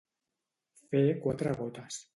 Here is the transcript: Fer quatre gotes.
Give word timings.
Fer 0.79 1.03
quatre 1.27 1.57
gotes. 1.65 2.05